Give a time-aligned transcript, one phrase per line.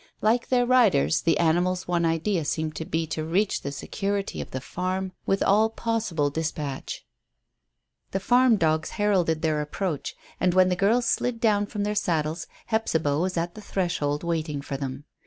[0.19, 4.49] Like their riders, the animals' one idea seemed to be to reach the security of
[4.49, 7.05] the farm with all possible dispatch.
[8.09, 12.47] The farm dogs heralded their approach, and when the girls slid down from their saddles
[12.65, 15.05] Hephzibah was at the threshold waiting for them.